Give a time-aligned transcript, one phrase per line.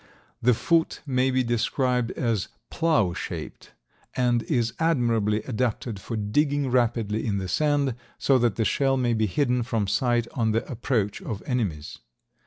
[0.41, 3.73] The foot may be described as plough shaped
[4.15, 9.13] and is admirably adapted for digging rapidly in the sand, so that the shell may
[9.13, 11.99] be hidden from sight on the approach of enemies.